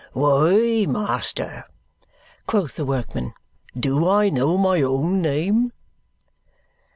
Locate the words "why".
0.13-0.87